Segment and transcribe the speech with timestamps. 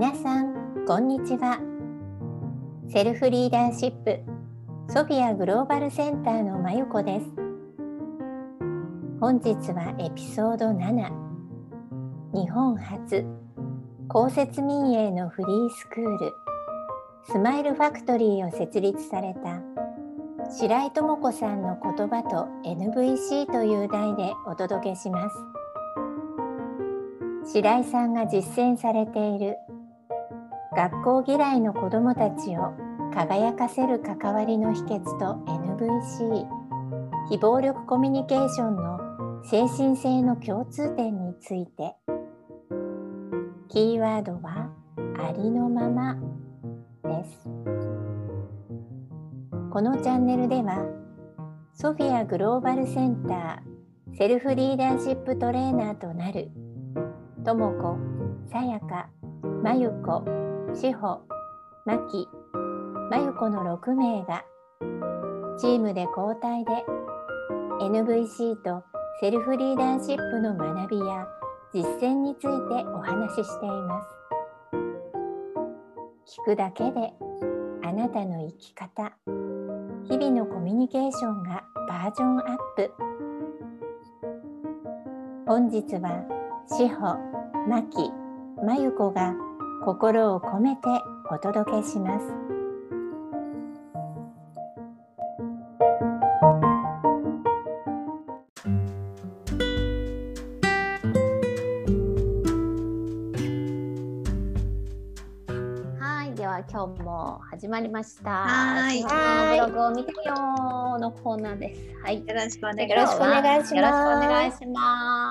[0.00, 1.60] 皆さんこんにちは。
[2.88, 4.18] セルフリーダーシップ
[4.88, 7.26] ソフィアグローバルセンターのまゆこです。
[9.20, 11.12] 本日はエピソード7
[12.32, 13.26] 日本初
[14.08, 16.32] 公設民営のフリースクール
[17.30, 19.60] スマイルファクトリーを設立された
[20.50, 25.36] 白井智子さんの言葉と NVC という題でお届けします。
[27.52, 29.58] 白井さんが実践されている
[30.80, 32.72] 学校嫌いの子どもたちを
[33.12, 36.46] 輝かせる関わりの秘訣と NVC
[37.28, 38.98] 非暴力コミュニケーションの
[39.44, 41.96] 精神性の共通点について。
[43.68, 44.70] キーワードは
[45.18, 46.16] ありのまま
[47.04, 47.48] です。
[49.70, 50.86] このチャンネルでは
[51.74, 56.50] ソフィアグローバルセンターセルフリーダーシップトレーナーとなる
[57.44, 57.98] ともこ、
[58.50, 59.10] さやか、
[59.62, 60.24] まゆこ、
[60.74, 61.20] しほ、
[61.84, 62.28] まき、
[63.10, 64.44] まゆこの6名が
[65.58, 66.84] チームで交代で
[67.80, 68.84] NVC と
[69.20, 71.26] セルフリーダーシップの学びや
[71.74, 74.08] 実践についてお話ししています。
[76.40, 77.12] 聞くだけで
[77.82, 79.12] あなたの生き方
[80.08, 82.92] 日々のコミュニケーションがバージョンアップ。
[85.46, 86.24] 本日は
[86.68, 87.16] 志保
[87.68, 88.10] 真希
[88.64, 89.34] 真由子が
[89.84, 90.82] 心を込めて
[91.30, 92.50] お届けします
[106.70, 108.30] 今日も始まりました。
[108.30, 109.02] はい。
[109.02, 111.80] ブログを見てよのコーナーです。
[112.02, 112.18] はい。
[112.18, 112.94] よろしくお願いします。
[112.94, 115.29] よろしくお願いします。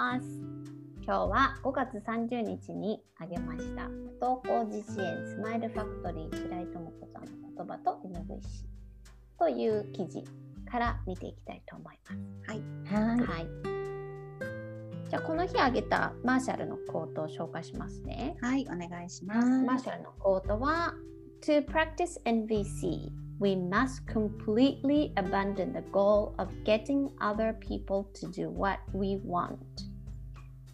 [1.09, 8.43] 今日は5月30日にあげました不登校自支援スマイルファクトリー白井智子さんの言葉と NVC
[9.39, 10.23] という記事
[10.69, 12.21] から見ていきたいと思います。
[12.47, 13.05] はい。
[13.07, 13.19] はい。
[13.25, 13.47] はい
[15.09, 18.37] じゃあこの日あげたマーシャルのコートを紹介しますね。
[18.39, 19.47] はい、お願いします。
[19.63, 20.93] マーシャルのコートは
[21.41, 28.51] To practice NVC, we must completely abandon the goal of getting other people to do
[28.51, 29.57] what we want.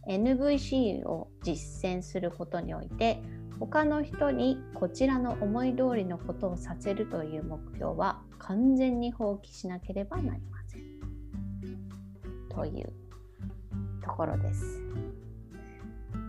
[0.07, 3.21] NVC を実践することにおいて
[3.59, 10.81] 他の人にこちらの思い通りのことをさせるという目標は完全に放棄しなければなりません。
[12.49, 12.93] という
[14.03, 14.81] ところです。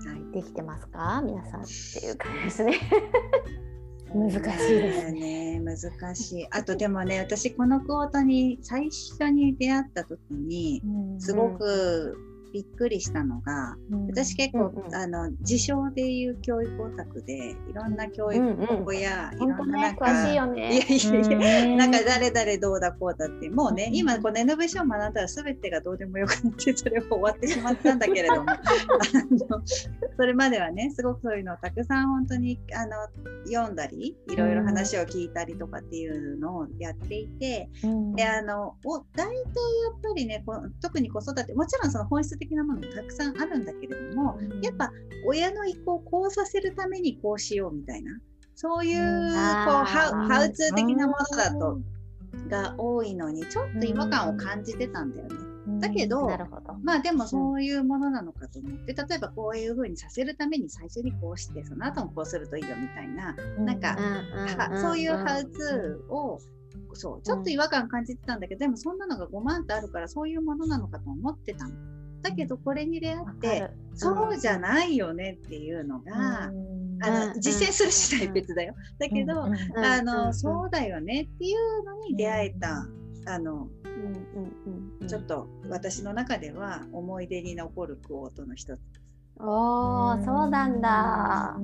[0.07, 1.21] はい、できてますか？
[1.25, 2.75] 皆さんっていう感じですね。
[4.15, 5.61] 難しいですね。
[5.61, 6.47] 難しい。
[6.51, 10.83] あとでもね、私このクォートに最初に出会った時に、
[11.19, 12.17] すごく
[12.57, 18.43] びっくりしたのが、うん、私結構、うんうん、あの自称でいう教育オタクでいろんな教育
[18.83, 19.43] 法や、うん。
[19.43, 28.51] うん、いろんななんか、ね、いやいやいや、なんか誰々どうだこうだってもうね、今この NVC を学んだら全てがどうでもよくなってそれも終わってしまったんだけれども。
[28.51, 28.57] あ
[29.51, 29.63] の
[30.17, 32.93] それまではねすごくそういうのをたくさん本当にあの
[33.47, 37.69] 読んだりいろいろ話を聞いたりとかっていうのをやっていて、
[38.15, 39.45] であのお大体やっ
[40.03, 44.91] ぱりねこ特に子育てもちろんその本質的的なものもたくさんあるんだけれども、うん、やっぱ
[45.27, 48.13] 親の意向をこうさせるためにこうしようみたいな
[48.55, 49.35] そういうこう
[49.85, 51.79] ハウハウツー的なものだと
[52.49, 55.46] が多いのにちょっと違和感を感じてたんだよね。
[55.81, 56.29] だけど
[56.83, 63.97] まあでもそういうものなのかと思って、例えばこういうふうにさせるために最初にこうしてその後もこうするといいよみたいな、なんか、
[64.81, 66.41] そういうハウツーを
[66.95, 71.75] そうちょっと違和感感じてたんだけど、でもそんなのが5万ってあるからそういうものなのかと思ってたの。
[72.23, 76.51] だけどこれに出会って、そうじゃないよねっていうのが、あ
[77.35, 78.75] の実践する次第別だよ。
[78.99, 79.51] だけど、あ
[80.03, 82.87] のそうだよねっていうのに出会えた、
[83.27, 83.69] あの、
[85.07, 88.81] ちょっと私の中では思い出に残るクオートの一つ。
[89.39, 91.57] おーそうなんだ。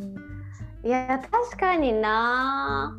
[0.85, 2.97] いや確かにな。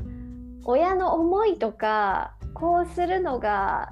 [0.66, 3.92] 親の思いとかこうするのが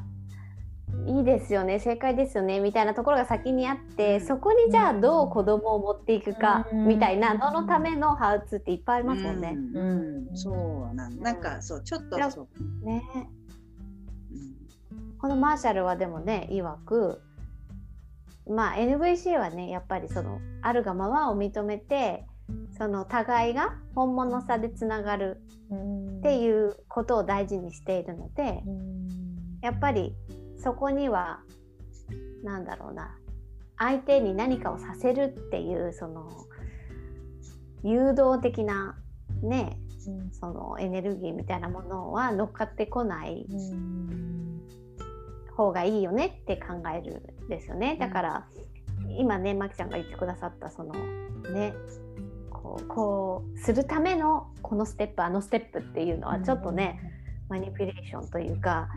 [1.07, 1.79] いいですよね。
[1.79, 2.59] 正解ですよね。
[2.59, 9.55] みたいなところが先にあって、そこにじゃあどう子供を持っていくかみたいなののためのハウツーっていっぱいありますもんね。
[9.73, 11.19] うん、うん、そうなん。
[11.19, 12.47] なんかそうちょっとそ
[12.83, 12.85] う。
[12.85, 13.03] ね、
[15.21, 17.21] このマーシャルはでもね曰く
[18.49, 22.25] まあ NVC はねやっぱりそのあるがままを認めて
[22.77, 25.41] その互いが本物さでつながる
[26.19, 28.63] っていうことを大事にしているので
[29.61, 30.15] やっぱり
[30.61, 31.39] そこには
[32.43, 33.15] 何だろうな
[33.77, 36.27] 相手に何かをさせるっていうその
[37.83, 38.95] 誘導的な
[39.41, 39.77] ね、
[40.31, 43.47] そのエネルギーみたいなものは乗っかってこない
[45.61, 47.97] 方がいいよねって考えるんですよね。
[47.99, 48.47] だから、
[49.17, 50.93] 今ねまきちゃんが言ってくださったその
[51.51, 51.73] ね
[52.49, 56.99] こうこうするためのこのステップあのステップっていうのはちょっとね、
[57.49, 58.89] マニピュレーションというか、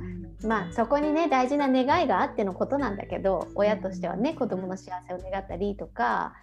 [0.44, 6.34] まあそこにね大事な願いがあってのことなんだけど親としてはね子供の幸せを願ったりとか、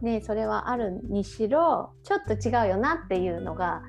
[0.00, 3.82] ね、それはあるにしろちょっと違うよなっていうのが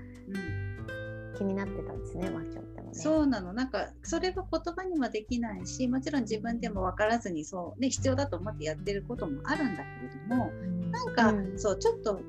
[1.38, 2.59] 気になってたんですね、まきち
[3.00, 3.54] そうなの。
[3.54, 10.52] なんかそれは言葉にはできないしもちろん自分でも分からずにそう、ね、必要だと思ってやってることもあるんだけれども、
[10.92, 12.20] なんか、うん、そうちょっと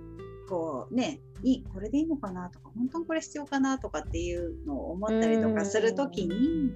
[0.49, 6.73] こうねいいこれでいいのかなとか本当にこれ必要かなとかっていうのを思ったりとかする時に、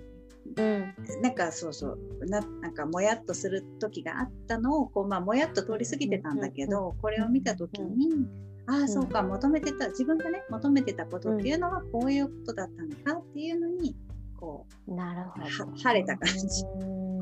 [0.56, 8.26] うん、なんかそうそうななんかもやっとする時があったのをこう、まあ、もやっと通り過ぎてたんだけど、これを見た時に。
[8.66, 13.94] ああそうか求めてた自分がね求めてたことっていうのはこういうことだったのかっていうのに
[14.38, 15.76] こうなるほど。
[15.76, 16.64] 晴れた感じ。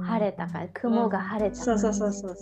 [0.03, 2.37] 晴れたか雲が晴れた、うん、そうそうそうそう。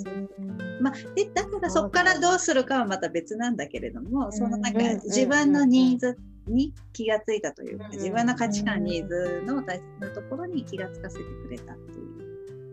[0.81, 6.17] まあ、でだからそこからどうするかはまた別なんだけれども、そのなんか自分のニーズ
[6.49, 12.09] に気がついたというか、自分の価値観ニーズの大切なところに気がつかせてくれたっていう。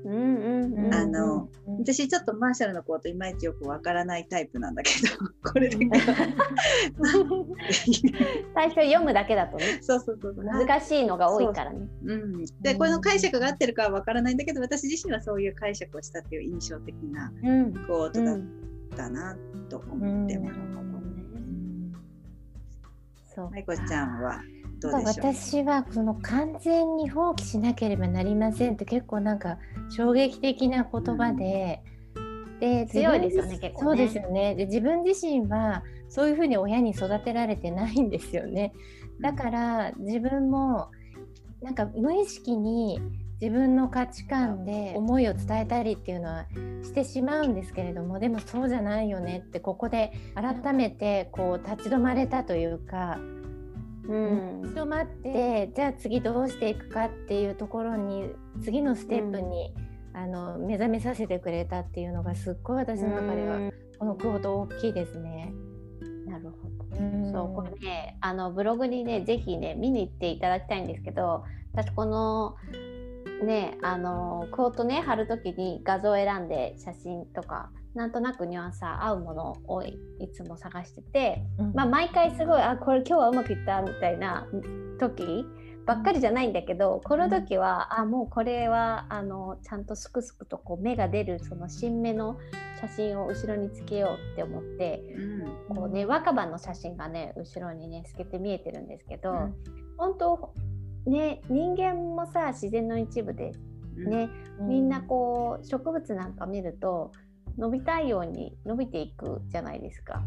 [0.10, 1.50] あの
[1.80, 5.08] 私ちょっとマーシャルのこといまいちよくわからないタイプなんだけど
[5.52, 5.88] これだけ。
[8.54, 9.80] 最初読むだけだとね。
[9.82, 11.88] そうそうそう難しいのが多いからね。
[12.06, 12.16] うう。
[12.16, 17.32] ん、でこの解釈が合ってるかはわからないんだけど私自身はそういう解釈をしたっていう印象的な
[17.88, 18.40] コートだっ
[18.96, 19.38] たな
[19.70, 20.60] と思ってます。
[23.36, 23.52] そう。
[23.52, 24.42] まいこちゃんは？
[24.84, 29.58] 私はその完全に放棄しなければなりませんって結構なんか
[29.90, 31.82] 衝撃的な言葉で、
[32.16, 34.56] うん、で強いですよね結構、ね、そうですよね。
[34.56, 38.74] で自分自身はそういうふうに親に育てられてないんですよね。
[39.20, 40.90] だから自分も
[41.62, 43.00] なんか無意識に
[43.42, 46.46] 自分の価値観で思いを伝えたりっていうのは
[46.84, 53.20] してしまうんですけれどもでもそうじゃないよねってここで改めてこう立ち止まれたというか
[54.08, 55.72] うん、立ち止まって。
[55.76, 58.32] じゃあ次どうしていくかっていうところに
[58.64, 59.74] 次のステップに、
[60.14, 65.54] うん、あの目覚めさせてくれたっていうのがすっごい私の中では、このクオート大きいですね。
[66.26, 66.78] なるほど。
[66.98, 71.44] うそうこれねあのブログにねぜひね見に行っていただきたいんですけど
[71.74, 72.56] 私この
[73.44, 79.98] ねあのクオートね貼る時に画像を選んで写真とかなんとなくニュアンス合うものをい
[80.32, 84.48] つも探してて、うん、まあ、毎回すごいあこれ今日はうまくいったみたいな
[85.00, 85.46] 時
[85.88, 92.38] ばっかりじゃないんだけどこの時は、あもうこれはあのちゃんとすくすくとこう芽が出るその新芽の
[92.82, 95.02] 写真を後ろにつけようって思って、
[95.70, 99.56] うん、こうね若葉の写真がね後ろにね透けて見えてるんですけど、うん、
[99.98, 100.54] 本当
[101.08, 103.54] ね人間もさ自然の一部で
[104.06, 104.30] ね、
[104.60, 107.12] みんなこう植物なんか見ると
[107.58, 110.24] 伸びたいように伸びていくじゃないですか。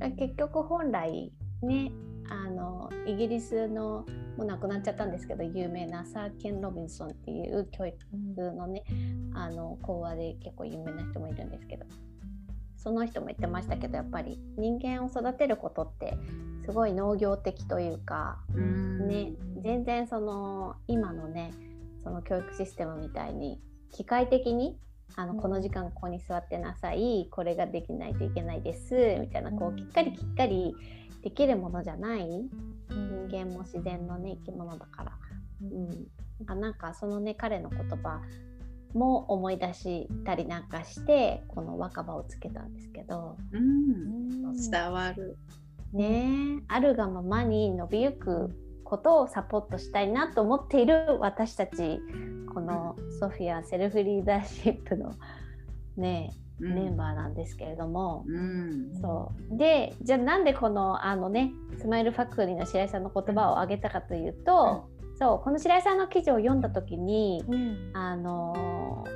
[0.00, 1.32] か結局本来
[1.62, 1.92] ね
[2.28, 7.96] あのイギリスのもう亡くなっちゃったんですけど有名なサーケン・ロビンソンっていう教育
[8.52, 8.84] のね、
[9.34, 11.84] あの講話で結構有名な人もいるんですけど
[12.76, 16.16] その人も言ってましたけどやっぱり人間を育てることって
[16.64, 21.52] すごい農業的というか、ね、全然その今のね
[22.02, 23.60] その教育システムみたいに
[23.92, 24.78] 機械的に
[25.16, 30.74] あのこの時間ここに座ってなさいこれができないといけないですみたいなこうきっかりきっかり
[31.22, 35.12] できるものじゃない人間も自然のね生き物だから、
[36.50, 38.20] うん、なんかそのね彼の言葉
[38.94, 45.36] も思い出したりなんかしてこの若葉をつけたんですけど、うん、伝わる。
[45.92, 48.50] ねあるがままに伸びゆく
[48.92, 51.98] ことをサポートしたいなと思っている私たち
[52.52, 55.14] このソフィアセルフリーダーシップの
[55.96, 56.30] ね、
[56.60, 59.56] うん、メンバーなんですけれども、うん、そう。
[59.56, 67.42] でじゃあなんでこのあのねスマイルファクトリーの白井さんの言葉を挙げたかというと、うん、そうこの白井さんの記事を読んだ時に、
[67.94, 69.06] あの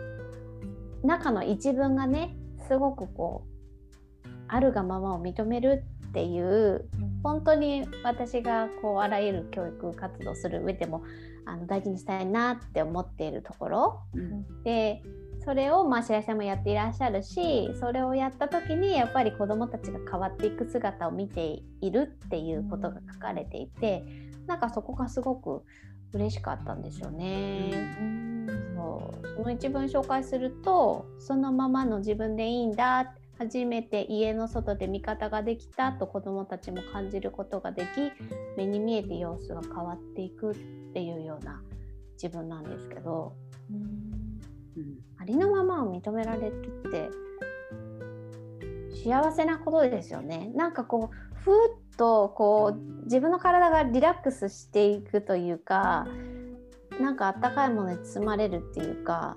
[1.04, 2.34] 中の一文がね
[2.66, 5.84] すごくこうあるがままを認める
[6.16, 6.88] っていう
[7.22, 11.02] 本当に私がこうあらゆる教育活動する上でも
[11.44, 15.02] あの大事にしたいなって思っているところ、うん、で
[15.44, 24.02] それをまあ白井さんもやっていらっしゃるしそれをやった時にやっぱり子どもたちが変わっていく姿を見ているっていうことが書かれていて
[24.46, 25.64] なんかそこがすごく
[26.14, 27.72] 嬉しかったんですよね。
[28.74, 29.28] そう。
[29.36, 37.86] その一文紹介するとそのままの自分でいいんだ初めて家の外で味方ができたと子どもたちも感じることができ
[38.56, 40.54] 目に見えて様子が変わっていくっ
[40.94, 41.60] ていうような
[42.14, 43.34] 自分なんですけど、
[43.70, 47.10] うん、ありのままを認められるって
[49.04, 50.50] 幸せなことですよね。
[50.54, 56.06] なんかこうふっとこう自分の体がリラックスしていくというか
[57.00, 59.36] なんかあったかいものに包まれるっていうか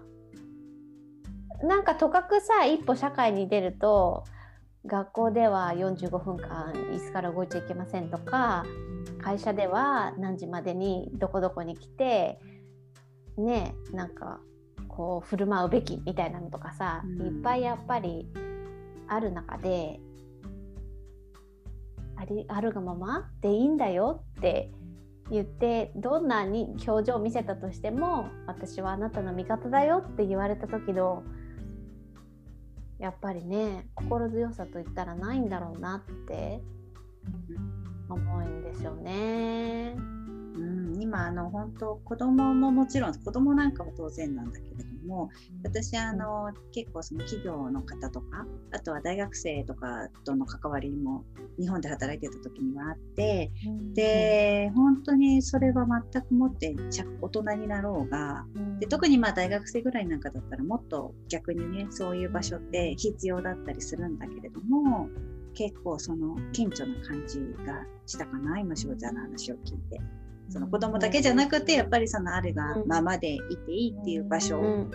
[1.64, 4.24] なんかとかくさ一歩社会に出ると
[4.86, 8.66] 学校では45分間椅子から動いちゃいけませんとか
[9.22, 12.40] 会社では何時までにどこどこに来て
[13.38, 14.40] ねなんか
[14.88, 18.28] こう振る舞うべきみたいなのとかさ、いっぱいやっぱり
[19.08, 20.00] ある中で
[22.18, 24.72] ありあるがままでいいんだよって
[25.32, 31.24] 言ってどんなに表情を見せたとしても私はあなたの味方だよって言われた時の
[33.00, 36.62] やっぱりね心強さといったらないんだろうなって
[38.10, 39.96] 思うんですよね。
[39.96, 45.30] うん、今あの本当子供ももちろん子供なんかも当然なんだけども
[45.64, 51.26] 私あの結構その企業の方とかあとは大学生とかとの関わりも
[51.60, 56.76] 日本で働いてた時にはあって、うん、で本当にそれは全くもって
[57.22, 65.10] 大人になろうが、うん、で特にまあ大学生ぐらいなんかだったらもっと逆にねそういう場所って必要だったりするんだけれども
[65.56, 70.00] 結構その顕著な感じがしたかな今翔ちゃんの話を聞いて。
[70.50, 74.88] その子供だけじゃなくてやっぱりそのあるがままでいていいっていう場所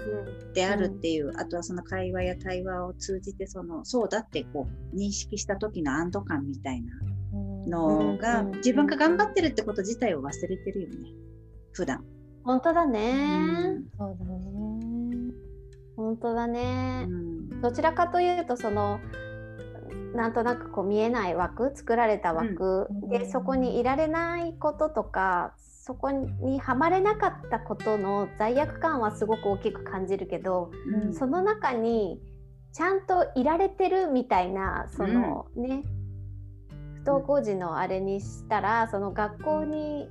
[0.52, 6.94] であるっていうあとはその会話や対話を通じてそのそうだってこう認識した時の安堵感みたいな
[7.68, 10.94] のが自分が頑張ってるってこと自体を忘れてるよね。
[11.72, 12.04] 普段。
[12.44, 15.32] 本当だね、そうだね。
[15.96, 17.06] 本当だね、
[17.62, 19.00] どちらかというとその
[20.14, 30.70] なんとなくこう見えない枠作られた枠、うん、でそこにいられないこととかそこにはまれなかったことの罪悪感はすごく大きく感じるけど、
[31.06, 32.20] うん、その中に
[32.72, 35.82] ちゃんといられてるみたいなその、うん、ね
[36.94, 40.08] 不登校時のあれにしたらその学校に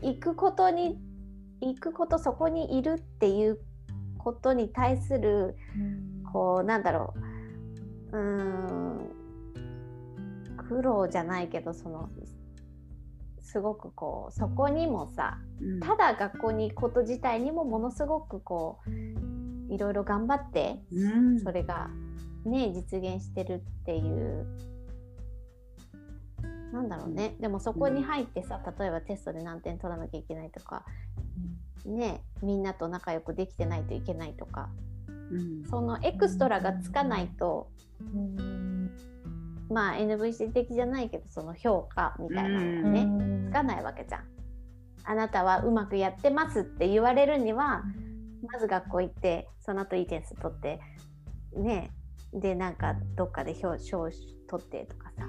[0.00, 0.98] 行くことに
[1.60, 3.60] 行くことそこにいるっていう
[4.16, 5.56] ことに対する、
[6.32, 7.14] こうなんだろ
[8.12, 8.18] う。
[8.18, 9.09] うん
[10.70, 12.08] 苦労じゃないけどその
[13.40, 21.90] すごくこうそこにもさ、うん、ただ学校に行くこと自体にもものすごくこういろいろ頑張って、うん、それが
[22.44, 24.46] ね実現してるっていう
[26.72, 27.34] なんだろうね。
[27.40, 30.84] でもそこに入ってさ例えばテストで何点取らなきゃいけないとか、
[31.84, 34.68] ねみんなと仲良くできてないといけないとか、
[35.32, 37.68] うん、そのエクストラがつかないと、
[38.14, 38.69] うん
[39.70, 44.24] まあ NVC 的じゃないけどその評価みたいなのがねつかないわけじゃん。
[45.04, 47.82] あなたはうまくやってますって言われるには
[48.52, 50.80] まず学校行ってその後いい点数取って
[51.56, 51.90] ね
[52.32, 54.10] でなんかどっかで表彰
[54.48, 55.26] 取ってとかさ、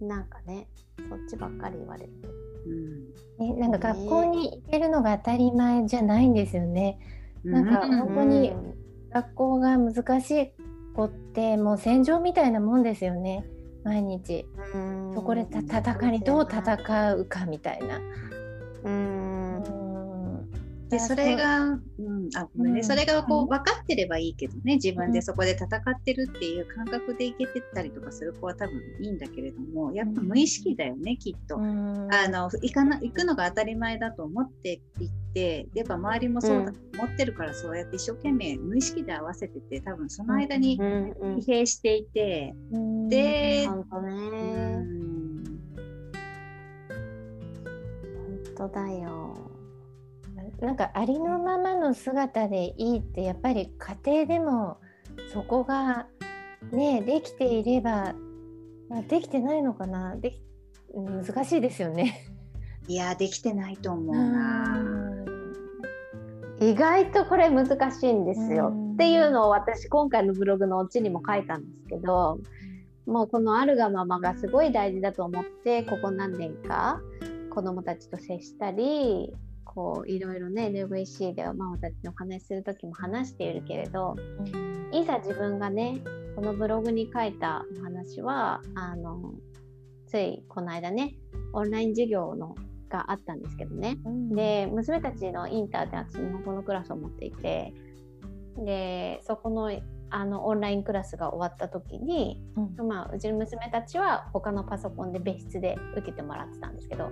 [0.00, 0.68] うん、なんかね
[1.10, 2.34] そっちばっかり言われるけど。
[3.40, 6.98] うん、なんか学校に行けるのが当たり前じゃないんですよね。
[7.44, 8.52] なんか本当に
[9.10, 10.52] 学校が難しい
[10.98, 13.44] こってもう戦場みたいなもんですよね。
[13.84, 14.44] 毎日。
[15.14, 18.00] そこで戦いにどう戦うかみたいな。
[18.82, 19.17] うん
[20.88, 21.82] でそれが、う。
[22.02, 42.54] ん、あごめんね、うん、それがこう分かってればいいけどね自分でそこで戦ってるっていう感覚でいけてたりとかする子は多分いいんだけれどもやっぱ無意識だよね、きっと、うん、あの行かな行くのが当たり前だと思っていってやっぱ周りもそうだと思ってるから、そうやって一生懸命無意識で合わせてて多分その間に疲弊していて、
[43.08, 44.12] で、本当ね、
[48.56, 49.47] 本当だよ
[50.60, 54.78] なんかありのままの姿でいいってやっぱり家庭でも
[55.32, 56.06] そこが
[56.72, 58.14] ねできていれば、
[58.88, 60.42] まあ、できてないのかなでき
[60.94, 62.24] 難しいですよね。
[62.88, 64.84] いやできてないと思うな。
[66.60, 72.40] 意外とこれ難しいんですよっていうのを私今回のブログのオチにも書いたんですけど
[73.06, 77.00] もうこのあるがままがすごい大事だと思ってここ何年か
[77.50, 79.32] 子どもたちと接したり
[79.78, 86.00] こういろいろね NVC でママたちにお話しする時も話しているけれど、うん、いざ自分がね
[86.34, 89.34] このブログに書いたお話はあの
[90.08, 91.14] ついこの間ね
[91.52, 92.56] オンライン授業の
[92.88, 97.72] があったんですけどね、うん、で娘たちのインターで私日本語のクラスを持っていて
[98.56, 99.70] でそこの
[100.10, 102.88] あのオンラインクラスが終わった時に、うん。
[102.88, 107.10] まあ、うちの娘たちは他のパソコンで別室で受けてもらってたんですけど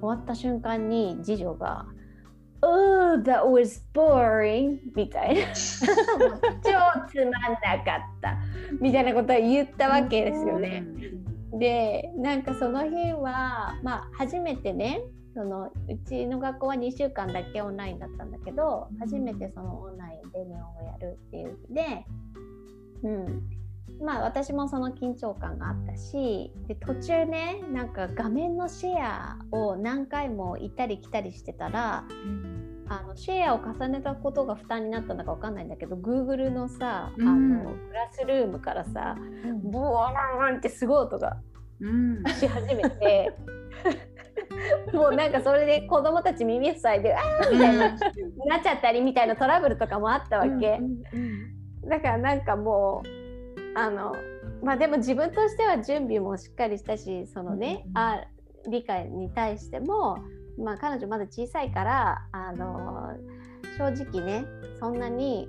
[0.00, 1.86] 終わった瞬間に次女が
[2.60, 5.40] 「Oh, that was boring」みたいな。
[5.54, 6.70] 超
[7.08, 8.36] つまんなかった。
[8.80, 10.84] みたいなことは言ったわけですよね。
[11.52, 15.00] でなんかその日は、まあ、初めてね
[15.34, 15.70] そのう
[16.06, 21.58] ちの学校は2週間だけオンラインだったんだけど初めてそのオンラインでネオンをやるっていう。
[21.68, 22.04] 日で、
[23.02, 23.42] うん、
[24.00, 32.04] まあ私もその緊張感があったしで途中ねなんか画面のシェアを何回も行ったり来たりしてたら
[32.88, 37.64] あのシェアを重ねたことが負担になったのか分かんないんだけど Google のさ、あうん。
[37.64, 39.70] のクラスルームからさうん。
[39.70, 41.36] ボワーンってすごい音が
[41.80, 42.24] うん。
[42.32, 43.36] し始めて
[44.94, 47.98] もうなんかそれで子供たち耳塞いで「あー」みたいな、なっ
[48.62, 50.80] ちゃったりみたいなトラブルとかもあったわけ、
[51.86, 53.17] だからなんかもう
[53.78, 54.16] あの
[54.60, 58.24] まあでも自分としては準備もしっかりしたしそのね、うんあ
[58.66, 60.18] 理解に対しても、
[60.58, 63.12] まあ、彼女まだ小さいからあの
[63.78, 64.44] 正直ね
[64.78, 65.48] そんなに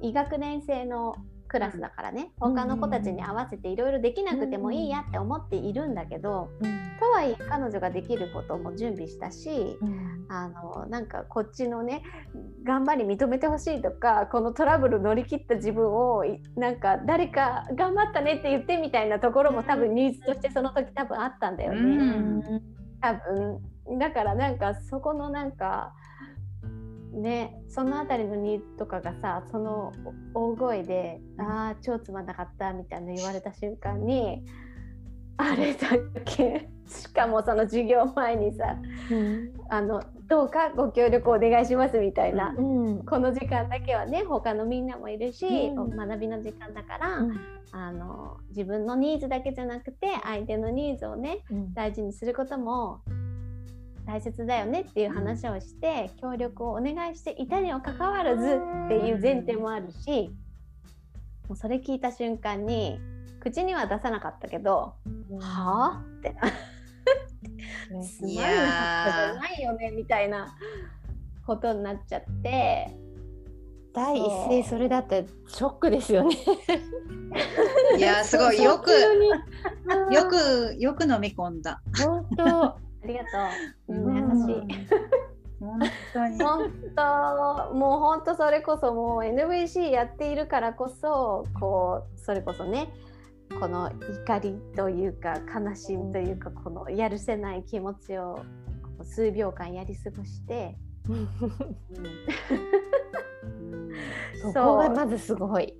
[0.00, 1.16] 医学年生の
[1.48, 6.98] クラスだからね、うん他の子たちに合わせていろいろできなくてもいいやって思っているんだけど、うん。
[6.98, 10.26] とはいえ彼女ができることも準備したし、うん。
[10.28, 12.02] あのなんかこっちのね
[12.64, 21.84] 頑張り認めてほしいとかこのトラブル乗り切った自分をいなんか誰か頑張ったねって言ってみたいなところも多分ニーズとしてその時多分あったんだよね、う
[22.56, 22.62] ん。
[23.00, 23.98] 多分。
[23.98, 25.94] だからなんかそこのなんか
[27.12, 29.92] ねそのあたりのニーズとかがさその
[30.34, 34.44] 大声で「ああ超つまんなかった」みたいな言われた瞬間に
[35.36, 35.88] あれだ
[36.24, 38.76] けしかもその授業前にさ
[39.68, 45.96] あのどうかご協力お願いしますみたいな、うんこの時間だけはね他のみんなもいるし、うん。
[45.96, 47.40] 学びの時間だから、うん。
[47.70, 51.74] あの自分のニーズだけじゃなくて相手のニーズをねうん。
[51.74, 53.00] 大事にすることも
[54.08, 60.30] 大切だよねっていう話をして、協力をお願いしていたにもかかわらずっていう前提もあるし、
[61.46, 62.98] もうそれ聞いた瞬間に
[63.38, 64.94] 口には出さなかったけど
[65.38, 66.32] 「はあ?」って。
[67.90, 68.04] なね。
[68.06, 70.56] つまんなかったじゃないよねみたいな
[71.46, 72.88] ことになっちゃって。
[73.92, 76.34] 第一声それだってショックですよね。
[77.98, 78.62] いやすごい。
[78.62, 81.82] よくくよくよく飲み込んだ。
[82.06, 82.87] 本当。
[83.04, 83.26] ありがと
[83.88, 84.04] う、うん。
[84.06, 84.88] うん優しい。
[85.60, 85.80] 本
[86.12, 86.38] 当に。
[86.42, 87.74] 本当。
[87.74, 92.92] もう本当それこそもう NVC やっているからこそこうそれこそね
[93.60, 98.38] この怒りというか悲しみというかこのやるせない気持ちを
[99.02, 100.76] 数秒間やり過ごして、
[101.08, 101.28] うん。
[104.52, 105.74] そこがまずすごい。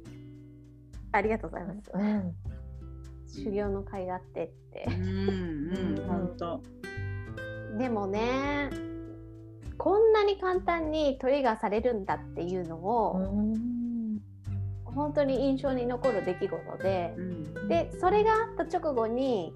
[1.13, 2.35] ありがとうございます、うん。
[3.27, 4.87] 修行の甲斐があってって。
[4.89, 6.78] うんうん本当。
[7.77, 8.71] でもね
[9.77, 13.21] こんなに簡単にトリガーされるんだっていうのを、
[14.85, 17.69] 本当に印象に残る出来事で、うん。
[17.69, 19.55] でそれがあった直後に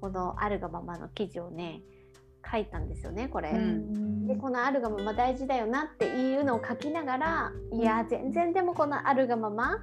[0.00, 1.82] この「あるがまま」の記事をね
[2.50, 3.50] 書いたんですよねこれ。
[3.50, 4.26] うん。
[4.26, 9.78] でこの「あるがまま」大事だよなっていうのを書きながらいや全然でもこの「あるがまま」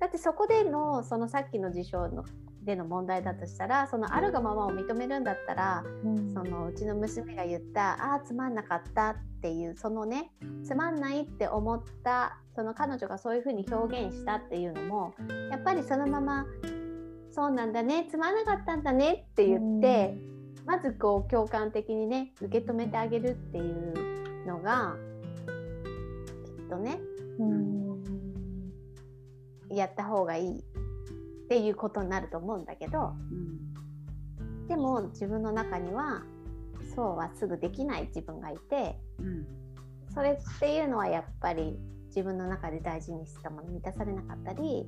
[0.00, 2.24] だってそこでのそのさっきの事象の
[2.62, 5.82] での問題だとしたらその「あるがまま」を認めるんだったら
[6.34, 15.14] そのうちの娘が言った「ああつまんなかった」っていうそのねつまんないって思ったその彼女がそういうふうに表現したっていうのも
[15.50, 16.46] やっぱりそのまま
[17.32, 20.18] 「そうなんだねつまんなかったんだね」って言って、
[20.66, 24.96] まずこう共感的にね受け止めてあげるっていうのが
[26.44, 27.00] きっとね
[29.70, 30.64] やった方がいい
[31.50, 33.12] っていうことになると思うんだけど
[34.68, 36.22] でも自分の中には
[36.94, 39.46] そうはすぐできない自分がいてうん
[40.14, 44.86] それっていうのはやっぱり自分の中で大事にしてたもの満たされなかったり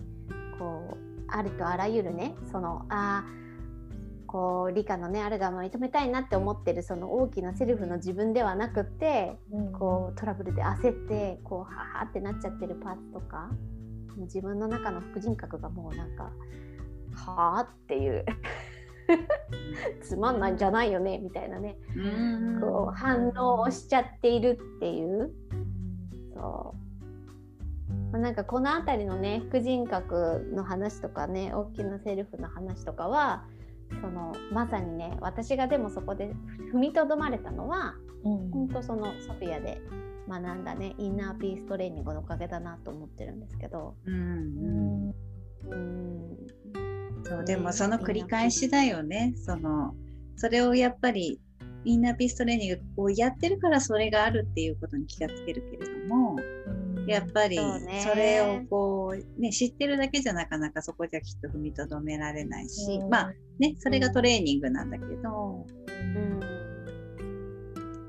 [0.57, 0.96] こう
[1.29, 9.37] ありとあらゆるねそのあーこう理科のねあるがま認めたいなって思ってるその大きなセルフの自分ではなくって
[9.79, 13.51] こうトラブルで焦ってこうははってなっちゃってるパーツとか
[14.16, 16.31] 自分の中の副人格がもうなんか
[17.14, 18.25] はあっていう。
[20.03, 21.77] つまんないんじゃないよねみたいなね。
[21.96, 22.61] うん。
[22.61, 25.33] こう反応をしちゃっているっていう。
[26.35, 26.75] そ
[27.88, 33.44] う、まあなんかこの辺りのね副人格の話とかね大きなセルフの話とかは
[34.01, 36.35] そのまさにね私がでもそこで
[36.72, 37.94] 踏みとどまれたのは
[38.25, 39.81] 本当そのソフィアで
[40.28, 43.96] 学んだねインナーピーストレーニングのおかげだなと思ってるんですけど。
[44.04, 45.14] うんうん。
[45.70, 46.37] うん。
[47.24, 49.35] そうでもその繰り返しだよね。
[49.37, 49.94] その
[50.37, 51.40] それをやっぱり
[51.85, 56.37] インナーピーストレーニングをやってるからそれがあるっていうことに気がつけるけれども、
[57.06, 57.58] やっぱり
[58.00, 63.08] それをこう、ね、知ってるだけじゃなかなかそこじゃきっと踏みとどめられないし、うん。
[63.08, 66.51] まあねそれがトレーニングなんだけど、うん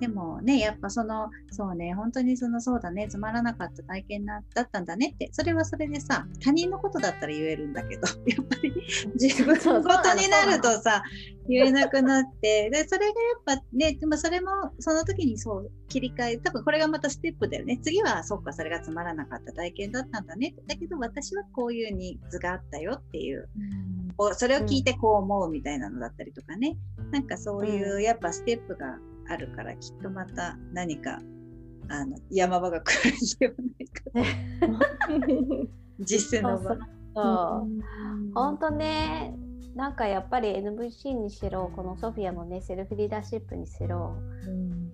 [0.04, 8.74] でもねやっぱそのそうね本当にそのそうだねつまらなかった体験なだったんだねってそれはそれでさ他人のことだったら言えるんだけど やっぱり
[9.14, 11.02] 自分のことになるとさ
[11.48, 13.12] 言えなくなってでそれがや
[13.56, 17.80] っぱねでもそれもその時にそう切り替え多分これがまたステップだよね。
[17.82, 20.54] 次はそっかそれがつまらなかった体験だったんだね。
[20.68, 23.48] だけど私はこういうニーズがあったよっていう
[24.18, 26.78] おそれを聞いてこう思うみたいなのだったりとかね、
[27.12, 28.98] なんかそういううやっぱステップが
[29.30, 31.20] あるからきっとまた何か
[31.90, 36.78] あの山場が来るんではないか 実践の場。
[37.16, 39.36] そう本当ね。
[39.76, 44.16] なんかやっぱり NVC にしろこのソフィアのねセルフリーダーシップにしろ。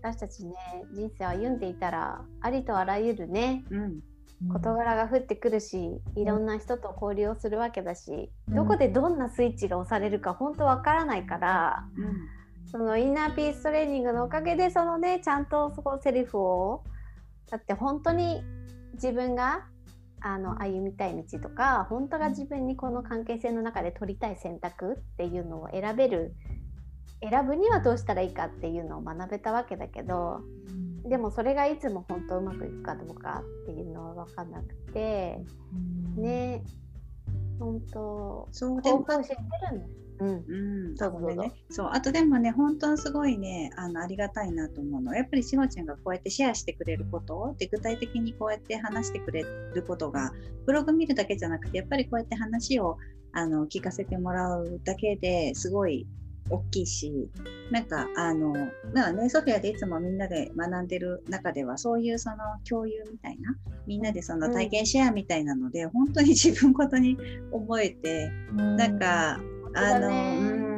[0.01, 0.55] 私たちね
[0.93, 3.99] 人生を歩んでいたらありとあらゆるねうん。
[4.47, 8.55] 事柄が降ってくるしいろんな人と交流をするわけだし、うん。
[8.55, 11.85] どこでどんなスイッチが押されるか本当わからないから
[12.71, 16.83] そのインナーピーストレーニングのおかげでそのねちゃんとそこセリフを
[17.49, 18.43] だって本当に
[18.93, 19.65] 自分が
[20.21, 26.35] あの歩みたい道とか本当が自分にこの関係性の中で取りたい選択っていうのを選べる
[27.21, 30.41] 選ぶにはどうしたらいいかっていうのを学べたわけだけど
[31.05, 35.39] でもそれがいつも本当うまくいくかどうかっていうのは分かんなくて
[36.17, 36.63] ね
[37.59, 39.35] 本当そう方法知って
[39.71, 41.21] るんだうんうん、どうん。
[41.21, 41.53] どうね。
[41.69, 50.31] そうあとでもね本当にすごいねあのありがたいなと思うのはやっぱりしほちゃんがこうやってシェアしてくれることで具体的にこうやって話してくれることが
[50.65, 52.97] ブログ見るだけじゃなくてやっぱりこうやって話を
[53.31, 56.07] あの聞かせてもらうだけですごい
[56.49, 57.29] 大きいし
[57.71, 58.53] なんかあの
[58.93, 63.55] まあねソフィアでいつもみんなで学んでる中ではそういうその共有みたいな
[63.89, 67.17] みんなでその体験シェアみたいなので、本当に自分ごとに
[67.51, 69.39] 思えてなんか、
[69.73, 70.11] あの、う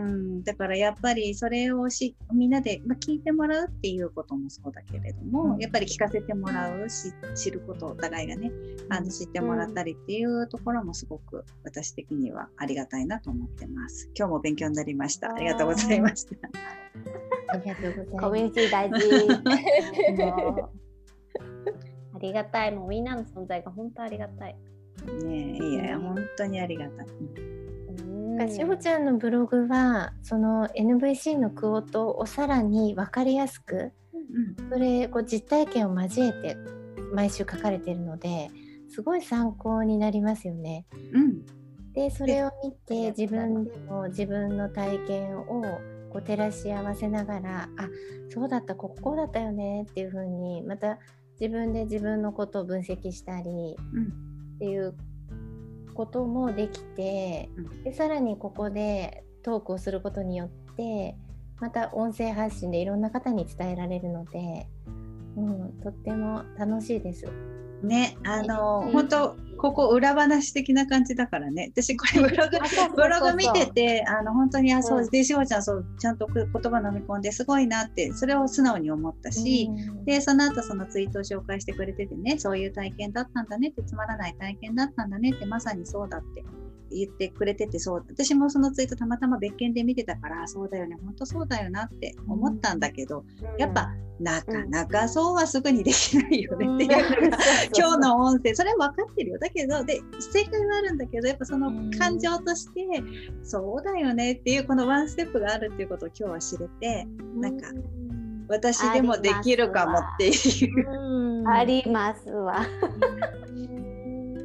[0.07, 5.59] ん、だからやっぱりそれをしみんなで、まあ、聞いてもらうっていうこともそうだけれども、うん。
[5.59, 8.51] やっぱり聞かせてもらうし知ることお互いがね
[8.89, 14.09] あの知ってもらったりっていうところもすごく私的にはありがたいなと思ってます。
[14.17, 15.33] 今日も勉強になりました。
[15.33, 16.35] ありがとうございました。
[17.49, 18.21] ありがとうございます。
[18.21, 20.13] コミュニティ大事。
[20.17, 20.81] もう。
[22.15, 22.71] ありがたい。
[22.71, 24.55] もうみんなの存在が本当ありがたい。
[25.23, 27.60] ねえいやいや本当にありがたい。
[28.39, 36.57] うんしほちゃんのブログはその NVC のクオートをさらに分かりやすくうんそれこう実体験を交えて
[37.13, 38.49] 毎週書かれているので
[38.91, 40.85] すごい参考になりますよね。
[41.13, 41.45] うん。
[41.93, 45.61] でそれを見あて自分でも自分の体験を
[46.09, 47.89] こう照らし合わせながらあ
[48.29, 50.99] そうだったここだったよねっていう風にまた
[51.39, 53.49] 自分で自分のことを分析したり
[53.93, 54.31] うん。
[54.55, 54.95] っていう
[55.91, 61.15] こともできてうんでさらにここでトークをすることによって
[61.59, 64.67] また音声発信でいろんな方に伝えられるので、
[65.37, 67.27] うん、とっても楽しいです。
[67.83, 71.71] ねあのうん本当ここ裏話的な感じだからね。
[71.71, 72.57] 私これブログ
[72.95, 80.05] ブログ見ててあの本当にあそううんでしおちゃんそうちゃんと言葉飲み込んですごいなってそれを素直に思ったし、うん。
[80.05, 86.43] でその後そのツイートを紹介してくれててねそういう体験だったんだねってつまらない体験だったんだねってまさにそうだって
[86.91, 93.23] 言ってくれててそう私もそのツイートたまたま別件で見てたからそうだよね本当そうだよなって思ったんだけど、
[93.57, 97.37] やっぱなかなかそうはすぐにできないよねっていうのが、
[97.75, 99.39] 今日の音声それは分かってるよ。
[99.39, 102.85] だけどで正解はあるんだけどやっぱその感情として、
[103.43, 107.67] そうだよねっていうこのワンステップがあるっていうことを今日は知れてなんか
[108.51, 110.89] 私でもできるかもっていう。
[110.89, 111.47] うん。
[111.49, 112.65] ありますわ。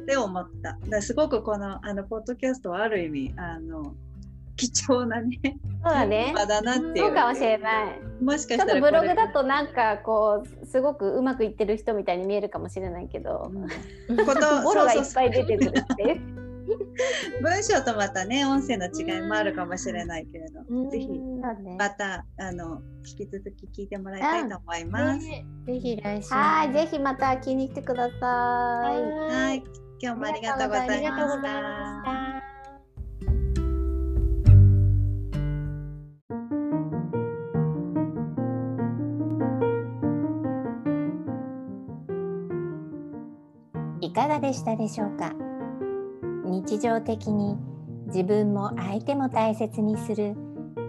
[0.07, 3.93] って思っただすごくこのあのポッドキャストはある意味あの
[4.55, 5.37] 貴重なね
[5.83, 6.33] そうだね。
[6.35, 7.99] 場だなっていうそうかもしれない。
[8.21, 13.51] もしかしちょったとらブログだことなんかこうすごくうまくいってる人みたいに見えるかもしれないけど、
[14.09, 16.47] れこと ボロがいっぱい出てくるっていう。
[17.41, 21.07] 文章とまたね音声の違いもあるかもしれないけれど、ぜひ。
[21.77, 25.19] またあの引き続き聞いてもらいたいと思います。
[25.19, 28.19] ねぜひ来週はい、ぜひまた聞きに来てください。
[28.19, 31.11] はい、今日もありがとうございました。
[31.11, 32.47] ました。
[44.17, 45.33] かがでしたでしょうか？
[46.43, 47.55] 日常的に
[48.07, 50.35] 自分も相手も大切にする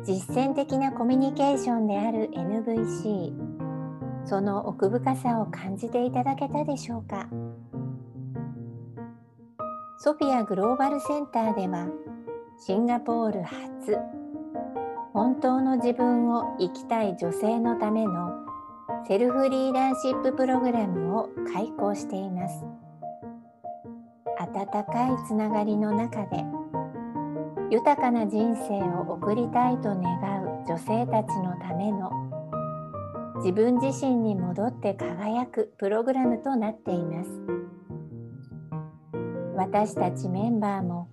[0.04, 3.34] 実践的なコミュニケーションである NVC
[4.24, 7.28] その奥深さを感じていただけたでしょうか？
[10.08, 11.86] ソフィアグローバルセンターでは
[12.56, 13.98] シンガポール初
[15.12, 18.32] 本当の自分を生きたい女性のための
[19.06, 22.64] セルフリーダーシッププログラムを開講しています。
[24.38, 26.42] 温かいつながりの中で
[27.70, 30.00] 豊かな人生を送りたいと願
[30.42, 32.10] う女性たちのための
[33.44, 37.58] 自分自身に戻って輝くプログラムとなっています。
[39.58, 41.08] 私たちメンバーも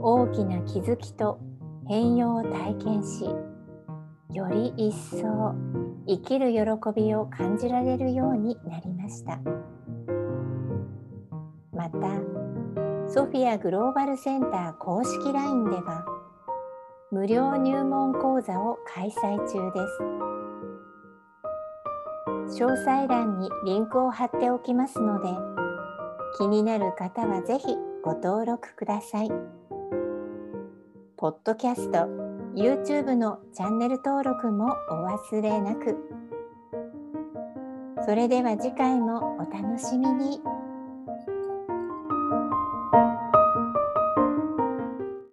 [0.00, 1.38] 大きな気づきと
[1.86, 3.26] 変容を体験し
[4.32, 5.54] より一層
[6.08, 6.60] 生きる喜
[6.96, 9.38] びを感じられるようになりました。
[11.74, 12.08] また
[13.12, 16.06] ソフィアグローバルセンター公式 LINE では
[17.10, 19.86] 無料入門講座を開催中で
[22.48, 22.62] す。
[22.62, 25.51] 詳細欄にリンクを貼っておきますので
[26.36, 29.30] 気になる方はぜひご登録ください。
[31.16, 31.98] ポッドキャスト、
[32.54, 35.96] YouTube のチャンネル登録もお忘れなく。
[38.04, 40.40] それでは次回もお楽しみに。